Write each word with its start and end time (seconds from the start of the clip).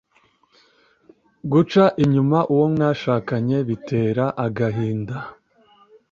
Guca 1.51 1.85
inyuma 2.03 2.39
uwo 2.53 2.65
mwashakanye 2.73 3.57
bitera 3.67 4.25
agahinda 4.45 5.15